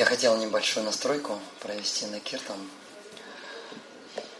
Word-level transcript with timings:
Я 0.00 0.06
хотел 0.06 0.34
небольшую 0.38 0.86
настройку 0.86 1.38
провести 1.60 2.06
на 2.06 2.20
киртан. 2.20 2.56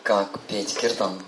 Как 0.03 0.41
петь 0.49 0.75
киртан. 0.75 1.23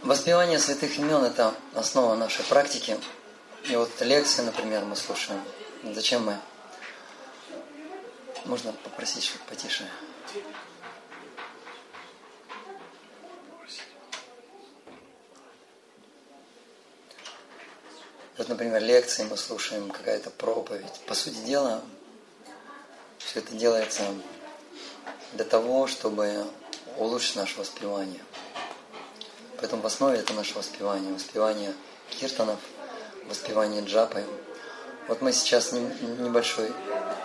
Воспевание 0.00 0.58
святых 0.58 0.96
имен– 0.96 1.24
это 1.26 1.54
основа 1.74 2.14
нашей 2.14 2.42
практики. 2.46 2.98
И 3.64 3.76
вот 3.76 3.90
лекции, 4.00 4.40
например, 4.40 4.86
мы 4.86 4.96
слушаем. 4.96 5.44
Зачем 5.92 6.24
мы? 6.24 6.38
Можно 8.46 8.72
попросить, 8.72 9.24
чтобы 9.24 9.44
потише. 9.44 9.86
Вот, 18.38 18.48
например, 18.48 18.82
лекции 18.82 19.24
мы 19.24 19.36
слушаем, 19.36 19.90
какая-то 19.90 20.30
проповедь. 20.30 21.00
По 21.06 21.14
сути 21.14 21.36
дела, 21.44 21.82
все 23.18 23.40
это 23.40 23.54
делается 23.54 24.04
для 25.34 25.44
того, 25.44 25.86
чтобы 25.86 26.46
улучшить 26.96 27.36
наше 27.36 27.58
воспевание. 27.58 28.22
Поэтому 29.58 29.82
в 29.82 29.86
основе 29.86 30.18
это 30.18 30.32
наше 30.32 30.54
воспевание. 30.54 31.12
Воспевание 31.12 31.74
киртанов, 32.08 32.58
воспевание 33.28 33.84
джапы. 33.84 34.24
Вот 35.08 35.20
мы 35.20 35.32
сейчас 35.32 35.72
небольшой, 35.72 36.72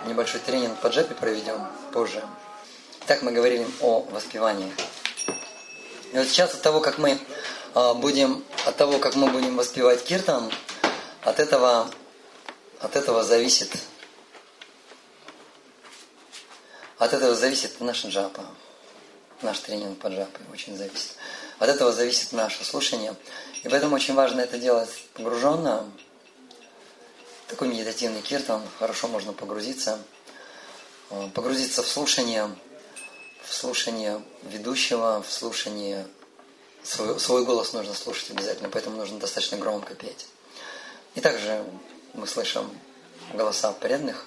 небольшой 0.06 0.40
тренинг 0.40 0.78
по 0.80 0.88
джапе 0.88 1.14
проведем 1.14 1.66
позже. 1.92 2.22
Так 3.06 3.22
мы 3.22 3.32
говорили 3.32 3.66
о 3.80 4.00
воспевании. 4.10 4.70
И 6.12 6.18
вот 6.18 6.26
сейчас 6.28 6.52
от 6.52 6.60
того, 6.60 6.80
как 6.80 6.98
мы 6.98 7.18
а, 7.74 7.94
будем, 7.94 8.44
от 8.66 8.76
того, 8.76 8.98
как 8.98 9.16
мы 9.16 9.28
будем 9.28 9.56
воспевать 9.56 10.04
киртан, 10.04 10.52
от 11.22 11.40
этого, 11.40 11.90
от 12.80 12.96
этого 12.96 13.24
зависит 13.24 13.70
от 16.98 17.12
этого 17.12 17.36
зависит 17.36 17.80
наша 17.80 18.08
джапа. 18.08 18.44
Наш 19.40 19.60
тренинг 19.60 20.00
по 20.00 20.08
джапе 20.08 20.40
очень 20.52 20.76
зависит. 20.76 21.14
От 21.60 21.68
этого 21.68 21.92
зависит 21.92 22.32
наше 22.32 22.64
слушание. 22.64 23.14
И 23.62 23.68
поэтому 23.68 23.94
очень 23.94 24.14
важно 24.14 24.40
это 24.40 24.58
делать 24.58 24.90
погруженно. 25.14 25.88
Такой 27.46 27.68
медитативный 27.68 28.20
киртан, 28.20 28.62
хорошо 28.80 29.06
можно 29.06 29.32
погрузиться. 29.32 30.00
Э, 31.10 31.28
погрузиться 31.32 31.84
в 31.84 31.86
слушание, 31.86 32.50
в 33.44 33.54
слушание 33.54 34.20
ведущего, 34.42 35.22
в 35.22 35.32
слушание... 35.32 36.06
Свой, 36.82 37.18
свой 37.20 37.44
голос 37.44 37.72
нужно 37.74 37.94
слушать 37.94 38.30
обязательно, 38.30 38.70
поэтому 38.70 38.96
нужно 38.96 39.18
достаточно 39.18 39.56
громко 39.56 39.94
петь. 39.94 40.26
И 41.14 41.20
также 41.20 41.64
мы 42.14 42.26
слышим 42.26 42.70
голоса 43.34 43.72
преданных. 43.72 44.26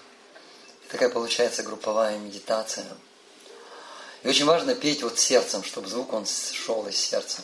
Такая 0.89 1.09
получается 1.09 1.63
групповая 1.63 2.17
медитация. 2.17 2.85
И 4.23 4.27
очень 4.27 4.45
важно 4.45 4.75
петь 4.75 5.03
вот 5.03 5.17
сердцем, 5.17 5.63
чтобы 5.63 5.87
звук 5.87 6.13
он 6.13 6.25
шел 6.25 6.85
из 6.87 6.97
сердца. 6.97 7.41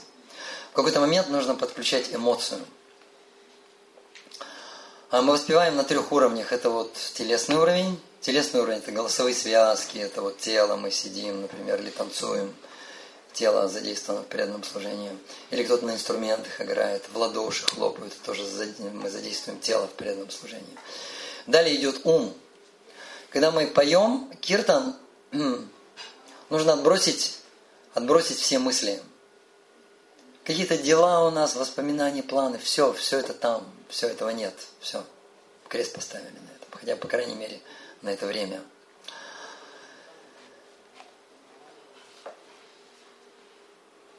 В 0.71 0.75
какой-то 0.75 0.99
момент 0.99 1.30
нужно 1.30 1.55
подключать 1.55 2.13
эмоцию. 2.13 2.59
А 5.09 5.21
мы 5.21 5.33
воспеваем 5.33 5.75
на 5.75 5.83
трех 5.83 6.11
уровнях. 6.11 6.52
Это 6.52 6.69
вот 6.69 6.93
телесный 7.15 7.55
уровень. 7.55 7.99
Телесный 8.19 8.61
уровень– 8.61 8.80
это 8.80 8.91
голосовые 8.91 9.33
связки, 9.33 9.99
это 9.99 10.21
вот 10.21 10.38
тело, 10.39 10.75
мы 10.75 10.91
сидим, 10.91 11.41
например, 11.41 11.80
или 11.80 11.89
танцуем– 11.89 12.53
тело 13.38 13.67
задействовано 13.67 14.23
в 14.23 14.27
преданном 14.27 14.63
служении. 14.63 15.11
Или 15.52 15.63
кто-то 15.63 15.85
на 15.85 15.93
инструментах 15.93 16.59
играет, 16.59 17.07
в 17.09 17.17
ладоши 17.17 17.66
хлопают, 17.66 18.13
тоже 18.25 18.43
мы 18.93 19.09
задействуем 19.09 19.59
тело 19.59 19.88
в 19.88 19.91
преданном 19.91 20.31
служении. 20.31 20.77
Далее 21.45 21.75
идет 21.75 22.02
ум. 22.03 22.33
Когда 23.30 23.52
мы 23.52 23.67
поем 23.67 24.31
киртан, 24.41 24.95
нужно 26.49 26.73
отбросить, 26.73 27.39
отбросить 27.93 28.39
все 28.39 28.58
мысли. 28.58 29.02
Какие-то 30.43 30.77
дела 30.77 31.27
у 31.27 31.30
нас, 31.30 31.55
воспоминания, 31.55 32.23
планы, 32.23 32.58
все, 32.58 32.93
все 32.93 33.20
это 33.20 33.33
там, 33.33 33.67
все 33.89 34.08
этого 34.08 34.30
нет, 34.30 34.55
все. 34.80 35.03
Крест 35.67 35.93
поставили 35.93 36.31
на 36.39 36.49
это, 36.55 36.65
хотя, 36.71 36.95
по 36.95 37.08
крайней 37.08 37.36
мере, 37.36 37.61
на 38.02 38.09
это 38.09 38.26
время– 38.26 38.61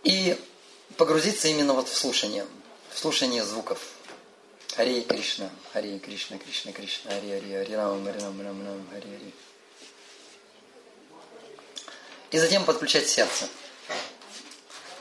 И 0.09 0.41
погрузиться 0.97 1.49
именно 1.49 1.75
вот 1.75 1.87
в 1.87 1.95
слушание, 1.95 2.47
в 2.91 2.99
слушание 2.99 3.45
звуков. 3.45 3.79
Хари 4.75 5.03
Кришна, 5.03 5.51
Хари 5.75 5.99
Кришна, 5.99 6.39
Кришна, 6.39 6.73
Кришна, 6.73 7.11
Хари 7.11 7.29
Хари, 7.29 7.53
Хари 7.53 7.73
Рам, 7.75 8.05
Хари 8.07 8.19
Рам, 8.19 8.41
Рам, 8.41 8.67
Рам, 8.67 8.89
Хари 8.91 9.03
Хари. 9.03 9.35
И 12.31 12.39
затем 12.39 12.65
подключать 12.65 13.07
сердце. 13.07 13.49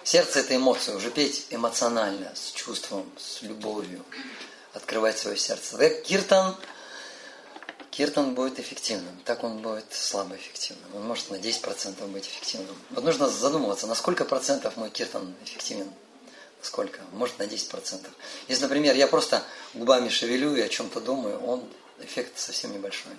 Сердце– 0.03 0.39
это 0.41 0.57
эмоция, 0.57 0.97
уже 0.97 1.09
петь 1.09 1.47
эмоционально, 1.51 2.33
с 2.35 2.51
чувством, 2.51 3.09
с 3.17 3.41
любовью, 3.43 4.03
открывать 4.73 5.17
свое 5.17 5.37
сердце. 5.37 5.77
Киртан– 6.01 6.53
Киртан 7.97 8.35
будет 8.35 8.59
эффективным, 8.59 9.19
так 9.25 9.43
он 9.43 9.57
будет 9.57 9.91
слабо 9.91 10.35
эффективным. 10.35 10.97
Он 10.97 11.07
может 11.07 11.31
на 11.31 11.37
10% 11.37 12.05
быть 12.09 12.27
эффективным. 12.27 12.75
Вот 12.91 13.03
нужно 13.03 13.27
задумываться, 13.27 13.87
на 13.87 13.95
сколько 13.95 14.23
процентов 14.23 14.77
мой 14.77 14.91
киртан 14.91 15.33
эффективен. 15.43 15.91
Сколько? 16.61 16.99
Может 17.13 17.39
на 17.39 17.43
10%. 17.43 18.07
Если, 18.49 18.61
например, 18.61 18.93
я 18.93 19.07
просто 19.07 19.43
губами 19.73 20.09
шевелю 20.09 20.55
и 20.55 20.61
о 20.61 20.69
чем-то 20.69 21.01
думаю, 21.01 21.43
он 21.43 21.63
эффект 21.97 22.37
совсем 22.37 22.71
небольшой. 22.71 23.13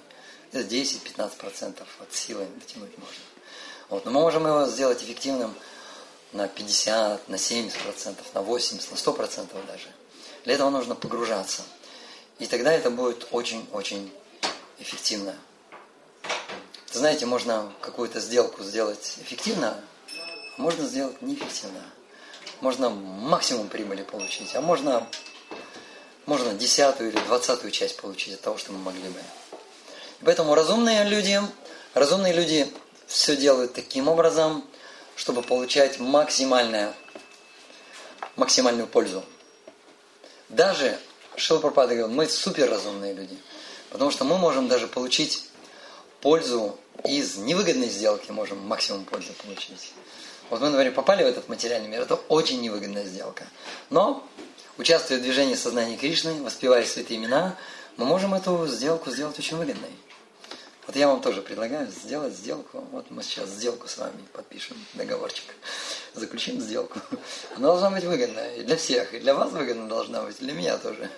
Это 0.53 0.61
10-15% 0.61 1.83
от 1.99 2.15
силы 2.15 2.47
дотянуть 2.61 2.97
можно. 2.99 3.23
Вот. 3.89 4.05
Но 4.05 4.13
мы 4.13 4.21
можем 4.21 4.47
его 4.47 4.67
сделать 4.67 5.03
эффективным 5.03 5.57
на 6.33 6.47
50, 6.47 7.29
на 7.29 7.35
70%, 7.35 8.17
на 8.33 8.39
80%, 8.39 8.91
на 8.93 8.95
100% 8.95 9.67
даже. 9.67 9.89
Для 10.45 10.55
этого 10.55 10.71
нужно 10.71 10.95
погружаться. 10.95 11.63
И 12.39 12.47
тогда 12.47 12.73
это 12.73 12.93
будет 12.93 13.27
очень-очень 13.33 14.13
эффективно. 14.79 15.35
Знаете, 16.93 17.27
можно 17.27 17.73
какую-то 17.81 18.21
сделку 18.21 18.63
сделать 18.63 19.19
эффективно, 19.21 19.79
а 20.57 20.61
можно 20.61 20.87
сделать 20.87 21.21
неэффективно. 21.21 21.83
Можно 22.61 22.91
максимум 22.91 23.69
прибыли 23.69 24.03
получить, 24.03 24.55
а 24.55 24.61
можно, 24.61 25.07
можно 26.27 26.55
десятую 26.55 27.11
или 27.11 27.19
двадцатую 27.21 27.71
часть 27.71 27.97
получить 27.99 28.35
от 28.35 28.41
того, 28.41 28.57
что 28.57 28.73
мы 28.73 28.79
могли 28.79 29.09
бы. 29.09 29.21
И 30.21 30.25
поэтому 30.25 30.55
разумные 30.55 31.05
люди, 31.05 31.41
разумные 31.95 32.33
люди 32.33 32.73
все 33.07 33.37
делают 33.37 33.75
таким 33.75 34.09
образом, 34.09 34.65
чтобы 35.15 35.43
получать 35.43 36.01
максимальное, 36.01 36.95
максимальную 38.37 38.89
пользу. 38.89 39.25
Даже 40.49 40.99
Шилпрапада 41.37 41.95
говорил, 41.95 42.09
мы 42.09 42.27
суперразумные 42.29 43.13
люди– 43.13 43.39
Потому 43.91 44.11
что 44.11 44.25
мы 44.25 44.39
можем 44.39 44.69
даже 44.69 44.87
получить 44.87 45.45
пользу 46.21 46.79
из 47.05 47.37
невыгодной 47.37 47.89
сделки, 47.89 48.31
можем 48.31 48.59
максимум 48.67 49.05
пользы 49.05 49.33
получить. 49.45 49.93
Вот 50.51 50.61
мы, 50.61 50.71
например, 50.71 50.95
попали 50.95 51.23
в 51.23 51.27
этот 51.27 51.49
материальный 51.49 51.89
мир, 51.89 52.03
это 52.03 52.15
очень 52.15 52.61
невыгодная 52.61 53.05
сделка. 53.05 53.45
Но, 53.91 54.27
участвуя 54.79 55.19
в 55.19 55.23
движении 55.23 55.55
сознания 55.55 55.97
Кришны, 55.97 56.43
воспевая 56.43 56.85
святые 56.85 57.19
имена, 57.19 57.57
мы 57.97 58.07
можем 58.07 58.35
эту 58.35 58.67
сделку 58.67 59.11
сделать 59.11 59.39
очень 59.39 59.57
выгодной. 59.57 59.91
Вот 60.87 60.97
я 60.97 61.09
вам 61.09 61.21
тоже 61.21 61.43
предлагаю 61.43 61.87
сделать 61.89 62.33
сделку. 62.33 62.83
Вот 62.93 63.11
мы 63.11 63.23
сейчас 63.23 63.51
сделку 63.51 63.89
с 63.89 63.99
вами 63.99 64.17
подпишем, 64.33 64.77
договорчик. 64.95 65.45
Заключим 66.15 66.63
сделку. 66.63 66.99
Она 67.57 67.69
должна 67.69 67.91
быть 67.91 68.05
выгодная. 68.05 68.55
И 68.55 68.63
для 68.63 68.77
всех. 68.77 69.13
И 69.13 69.19
для 69.21 69.35
вас 69.35 69.53
выгодна 69.53 69.87
должна 69.87 70.23
быть, 70.23 70.37
и 70.41 70.45
для 70.45 70.55
меня 70.55 70.79
тоже. 70.79 71.11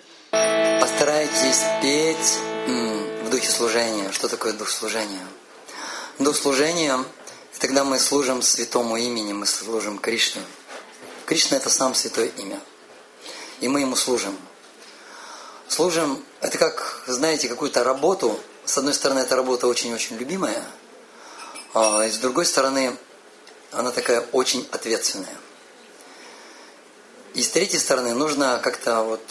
Постарайтесь 1.01 1.63
петь 1.81 2.37
в 3.23 3.29
духе 3.31 3.49
служения. 3.49 4.11
Что 4.11 4.27
такое 4.27 4.53
дух 4.53 4.69
служения? 4.69 5.25
Дух 6.19 6.35
служения– 6.35 7.03
тогда 7.59 7.83
мы 7.83 7.97
служим 7.97 8.43
святому 8.43 8.97
имени, 8.97 9.33
мы 9.33 9.47
служим 9.47 9.97
Кришне. 9.97 10.43
Кришна– 11.25 11.57
это 11.57 11.71
сам 11.71 11.95
святое 11.95 12.27
имя. 12.27 12.59
И 13.61 13.67
мы 13.67 13.79
ему 13.79 13.95
служим. 13.95 14.37
Служим– 15.67 16.23
это 16.39 16.59
как, 16.59 17.01
знаете, 17.07 17.49
какую-то 17.49 17.83
работу. 17.83 18.39
С 18.63 18.77
одной 18.77 18.93
стороны, 18.93 19.21
эта 19.21 19.35
работа 19.35 19.65
очень-очень 19.65 20.17
любимая, 20.17 20.63
а 21.73 22.07
с 22.07 22.17
другой 22.19 22.45
стороны, 22.45 22.95
она 23.71 23.89
такая 23.89 24.21
очень 24.33 24.69
ответственная. 24.71 25.35
И 27.33 27.41
с 27.41 27.49
третьей 27.49 27.79
стороны, 27.79 28.13
нужно 28.13 28.59
как-то 28.63 29.01
вот 29.01 29.21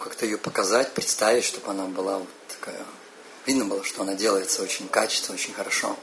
как-то 0.00 0.24
ее 0.24 0.38
показать, 0.38 0.92
представить, 0.92 1.44
чтобы 1.44 1.70
она 1.70 1.84
была 1.84 2.18
вот 2.18 2.28
такая... 2.48 2.84
Видно 3.46 3.64
было, 3.64 3.84
что 3.84 4.02
она 4.02 4.14
делается 4.14 4.62
очень 4.62 4.88
качественно, 4.88 5.36
очень 5.36 5.54
хорошо. 5.54 5.96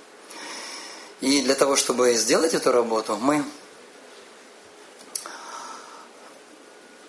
И 1.21 1.41
для 1.41 1.55
того, 1.55 1.75
чтобы 1.75 2.13
сделать 2.13 2.53
эту 2.53 2.71
работу, 2.71 3.17
мы 3.17 3.43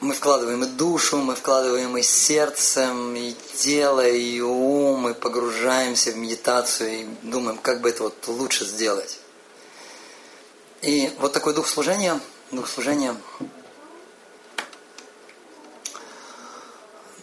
мы 0.00 0.14
вкладываем 0.14 0.62
и 0.62 0.66
душу, 0.66 1.18
мы 1.18 1.34
вкладываем 1.34 1.96
и 1.96 2.02
сердцем, 2.02 3.16
и 3.16 3.34
тело, 3.56 4.06
и 4.06 4.40
ум, 4.40 5.08
и 5.08 5.14
погружаемся 5.14 6.12
в 6.12 6.16
медитацию, 6.16 7.00
и 7.00 7.06
думаем, 7.22 7.58
как 7.58 7.80
бы 7.80 7.90
это 7.90 8.04
вот 8.04 8.14
лучше 8.28 8.64
сделать. 8.64 9.18
И 10.82 11.12
вот 11.18 11.32
такой 11.32 11.52
дух 11.52 11.66
служения, 11.66 12.20
дух 12.52 12.68
служения, 12.68 13.16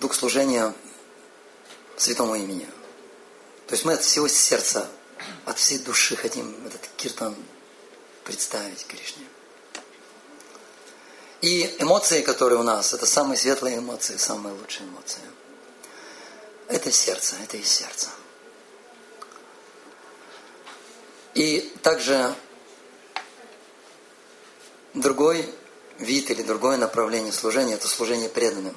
дух 0.06 0.14
служения 0.14 0.72
святому 1.98 2.36
имени. 2.36 2.68
То 3.66 3.74
есть 3.74 3.86
мы 3.86 3.94
от 3.94 4.04
всего 4.04 4.28
сердца, 4.28 4.88
от 5.46 5.58
всей 5.58 5.80
души 5.80 6.16
хотим 6.16 6.56
этот 6.68 6.88
киртан 6.96 7.36
представить 8.24 8.86
Кришне. 8.86 9.26
И 11.42 11.76
эмоции, 11.80 12.22
которые 12.22 12.60
у 12.60 12.64
нас, 12.64 12.94
это 12.94 13.08
самые 13.08 13.36
светлые 13.36 13.80
эмоции, 13.80 14.18
самые 14.18 14.54
лучшие 14.54 14.88
эмоции. 14.88 15.22
Это 16.68 16.92
сердце, 16.92 17.36
это 17.44 17.58
из 17.58 17.68
сердца. 17.68 18.10
И 21.34 21.74
также 21.82 22.36
другой 24.94 25.52
вид 25.98 26.30
или 26.30 26.44
другое 26.44 26.78
направление 26.78 27.34
служения– 27.34 27.74
это 27.76 27.88
служение 27.88 28.30
преданным. 28.30 28.76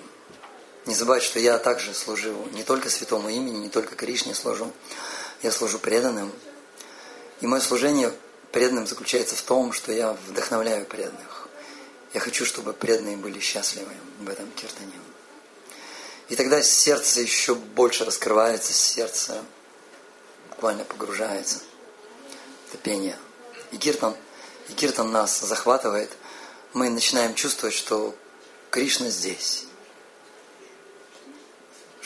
Не 0.89 0.95
забывайте, 0.95 1.27
что 1.27 1.39
я 1.39 1.59
также 1.59 1.93
служу 1.93 2.49
не 2.53 2.63
только 2.63 2.89
святому 2.89 3.29
имени, 3.29 3.59
не 3.59 3.69
только 3.69 3.95
Кришне 3.95 4.35
служу, 4.35 4.73
я 5.43 5.53
служу 5.53 5.79
преданным. 5.79 6.33
И 7.43 7.47
мое 7.47 7.61
служение 7.61 8.11
преданным 8.53 8.87
заключается 8.87 9.37
в 9.37 9.43
том, 9.43 9.75
что 9.75 9.93
я 9.93 10.15
вдохновляю 10.29 10.87
преданных. 10.87 11.49
Я 12.15 12.21
хочу, 12.21 12.47
чтобы 12.47 12.73
преданные 12.73 13.19
были 13.19 13.39
счастливы 13.39 13.93
в 14.19 14.31
этом 14.31 14.51
киртане. 14.53 14.95
И 16.31 16.37
тогда 16.37 16.63
сердце 16.63 17.21
еще 17.21 17.55
больше 17.55 18.07
раскрывается, 18.07 18.73
сердце 18.73 19.45
буквально 20.49 20.85
погружается 20.85 21.59
в 22.73 22.79
пение. 22.79 23.19
И 23.73 23.77
киртан, 23.77 24.17
и 24.71 24.73
киртан 24.73 25.13
нас 25.13 25.39
захватывает. 25.39 26.11
Мы 26.73 26.89
начинаем 26.89 27.35
чувствовать, 27.35 27.75
что 27.75 28.15
Кришна 28.71 29.11
здесь. 29.11 29.67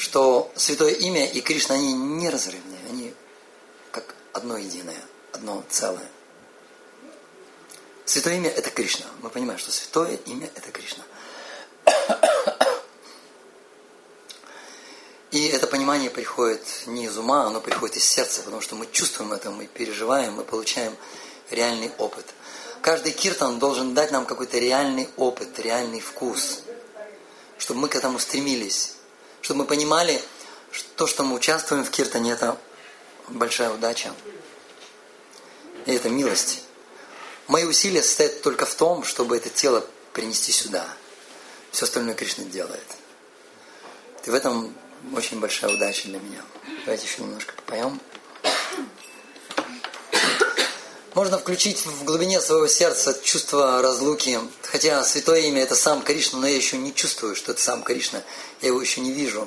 Что 0.02 0.50
Святое 0.56 0.94
Имя 0.94 1.30
и 1.30 1.40
Кришна, 1.40 1.76
они 1.76 1.92
неразрывные, 1.92 2.80
они 2.90 3.14
как 3.92 4.16
одно 4.32 4.56
единое, 4.56 5.00
одно 5.30 5.64
целое. 5.70 6.08
Святое 8.04 8.34
имя– 8.34 8.50
это 8.56 8.70
Кришна. 8.70 9.06
Мы 9.20 9.30
понимаем, 9.30 9.60
что 9.60 9.70
святое 9.70 10.16
имя– 10.26 10.50
это 10.56 10.72
Кришна. 10.72 11.04
И 15.30 15.46
это 15.46 15.68
понимание 15.68 16.10
приходит 16.10 16.66
не 16.86 17.04
из 17.04 17.16
ума, 17.16 17.44
оно 17.44 17.60
приходит 17.60 17.96
из 17.96 18.04
сердца, 18.04 18.42
потому 18.42 18.60
что 18.60 18.74
мы 18.74 18.88
чувствуем 18.90 19.32
это, 19.32 19.52
мы 19.52 19.68
переживаем, 19.68 20.34
мы 20.34 20.42
получаем 20.42 20.96
реальный 21.48 21.92
опыт. 21.98 22.26
Каждый 22.80 23.12
киртан 23.12 23.60
должен 23.60 23.94
дать 23.94 24.10
нам 24.10 24.26
какой-то 24.26 24.58
реальный 24.58 25.08
опыт, 25.16 25.60
реальный 25.60 26.00
вкус, 26.00 26.62
чтобы 27.56 27.82
мы 27.82 27.88
к 27.88 27.94
этому 27.94 28.18
стремились, 28.18 28.96
чтобы 29.42 29.60
мы 29.60 29.66
понимали, 29.66 30.22
что 30.70 30.88
то, 30.96 31.06
что 31.06 31.24
мы 31.24 31.34
участвуем 31.34 31.84
в 31.84 31.90
киртане, 31.90 32.32
это 32.32 32.56
большая 33.28 33.70
удача. 33.70 34.14
И 35.84 35.92
это 35.92 36.08
милость. 36.08 36.62
Мои 37.48 37.64
усилия 37.64 38.02
состоят 38.02 38.40
только 38.42 38.64
в 38.64 38.74
том, 38.74 39.04
чтобы 39.04 39.36
это 39.36 39.50
тело 39.50 39.84
принести 40.12 40.52
сюда. 40.52 40.86
Все 41.72 41.84
остальное 41.84 42.14
Кришна 42.14 42.44
делает. 42.44 42.86
И 44.24 44.30
в 44.30 44.34
этом 44.34 44.74
очень 45.14 45.40
большая 45.40 45.74
удача 45.74 46.04
для 46.04 46.20
меня. 46.20 46.42
Давайте 46.84 47.06
еще 47.06 47.22
немножко 47.22 47.54
попоем. 47.54 48.00
Можно 51.14 51.36
включить 51.36 51.84
в 51.84 52.04
глубине 52.04 52.40
своего 52.40 52.66
сердца 52.66 53.14
чувство 53.22 53.82
разлуки. 53.82 54.40
Хотя 54.62 55.04
святое 55.04 55.40
имя 55.40 55.62
это 55.62 55.74
сам 55.74 56.00
Кришна, 56.00 56.38
но 56.38 56.46
я 56.46 56.56
еще 56.56 56.78
не 56.78 56.94
чувствую, 56.94 57.36
что 57.36 57.52
это 57.52 57.60
сам 57.60 57.82
Кришна. 57.82 58.22
Я 58.62 58.68
его 58.68 58.80
еще 58.80 59.02
не 59.02 59.12
вижу. 59.12 59.46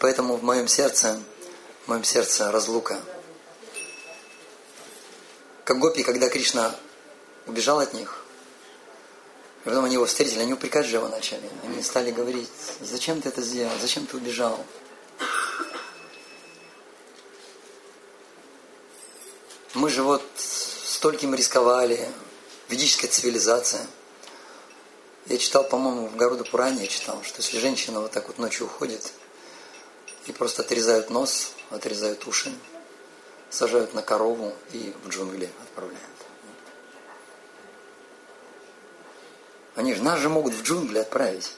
Поэтому 0.00 0.36
в 0.36 0.42
моем 0.42 0.66
сердце, 0.66 1.22
в 1.84 1.88
моем 1.88 2.02
сердце 2.02 2.50
разлука. 2.50 3.00
Как 5.62 5.78
гопи, 5.78 6.02
когда 6.02 6.28
Кришна 6.28 6.74
убежал 7.46 7.78
от 7.78 7.94
них. 7.94 8.24
И 9.64 9.68
потом 9.68 9.84
они 9.84 9.94
его 9.94 10.06
встретили, 10.06 10.40
они 10.40 10.54
упрекать 10.54 10.86
же 10.86 10.96
его 10.96 11.06
начали. 11.06 11.48
Они 11.62 11.80
стали 11.80 12.10
говорить, 12.10 12.50
зачем 12.80 13.22
ты 13.22 13.28
это 13.28 13.40
сделал, 13.40 13.72
зачем 13.80 14.04
ты 14.04 14.16
убежал? 14.16 14.66
Мы 19.74 19.90
же 19.90 20.02
вот 20.02 20.24
стольким 20.98 21.32
рисковали, 21.32 22.10
ведическая 22.68 23.06
цивилизация. 23.06 23.86
Я 25.26 25.38
читал, 25.38 25.62
по-моему, 25.62 26.08
в 26.08 26.16
Города 26.16 26.42
Пуране 26.42 26.80
я 26.80 26.86
читал, 26.88 27.22
что 27.22 27.40
если 27.40 27.60
женщина 27.60 28.00
вот 28.00 28.10
так 28.10 28.26
вот 28.26 28.38
ночью 28.38 28.66
уходит 28.66 29.12
и 30.26 30.32
просто 30.32 30.62
отрезают 30.62 31.08
нос, 31.08 31.52
отрезают 31.70 32.26
уши, 32.26 32.52
сажают 33.48 33.94
на 33.94 34.02
корову 34.02 34.52
и 34.72 34.92
в 35.04 35.10
джунгли 35.10 35.48
отправляют. 35.62 36.02
Они 39.76 39.94
же 39.94 40.02
нас 40.02 40.18
же 40.18 40.28
могут 40.28 40.52
в 40.52 40.64
джунгли 40.64 40.98
отправить. 40.98 41.52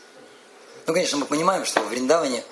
Ну, 0.86 0.92
конечно, 0.92 1.16
мы 1.16 1.24
понимаем, 1.24 1.64
что 1.64 1.80
в 1.80 1.88
Вриндаване, 1.88 2.44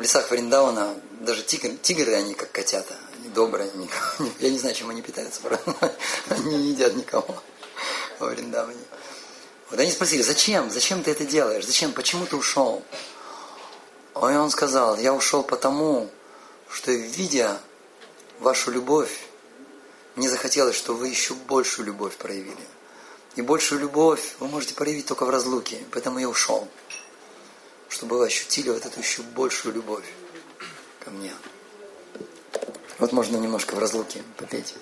в 0.00 0.02
лесах 0.02 0.30
Вриндавана 0.30 0.96
даже 1.20 1.42
тигры, 1.42 1.76
тигры 1.76 2.14
они 2.14 2.32
как 2.32 2.50
котята, 2.50 2.96
они 3.18 3.28
добрые, 3.28 3.70
они, 3.74 3.86
я 4.40 4.48
не 4.48 4.58
знаю, 4.58 4.74
чем 4.74 4.88
они 4.88 5.02
питаются, 5.02 5.42
они 6.30 6.56
не 6.56 6.70
едят 6.70 6.96
никого 6.96 7.42
во 8.18 8.28
Вриндаване. 8.28 8.80
Вот 9.68 9.78
они 9.78 9.90
спросили, 9.90 10.22
зачем, 10.22 10.70
зачем 10.70 11.02
ты 11.02 11.10
это 11.10 11.26
делаешь, 11.26 11.66
зачем, 11.66 11.92
почему 11.92 12.24
ты 12.24 12.36
ушел? 12.36 12.82
И 14.16 14.18
он 14.18 14.50
сказал, 14.50 14.96
я 14.96 15.12
ушел 15.12 15.42
потому, 15.42 16.10
что 16.70 16.92
видя 16.92 17.60
вашу 18.38 18.70
любовь, 18.70 19.20
мне 20.16 20.30
захотелось, 20.30 20.76
чтобы 20.76 21.00
вы 21.00 21.08
еще 21.08 21.34
большую 21.34 21.84
любовь 21.84 22.16
проявили. 22.16 22.66
И 23.36 23.42
большую 23.42 23.82
любовь 23.82 24.34
вы 24.38 24.48
можете 24.48 24.72
проявить 24.72 25.06
только 25.06 25.26
в 25.26 25.30
разлуке. 25.30 25.84
Поэтому 25.92 26.18
я 26.18 26.28
ушел. 26.28 26.66
Чтобы 27.90 28.18
вы 28.18 28.26
ощутили 28.26 28.70
вот 28.70 28.86
эту 28.86 29.00
еще 29.00 29.22
большую 29.22 29.74
любовь 29.74 30.06
ко 31.00 31.10
мне. 31.10 31.32
Вот 32.98 33.12
можно 33.12 33.36
немножко 33.36 33.74
в 33.74 33.78
разлуке 33.78 34.22
попеть. 34.38 34.74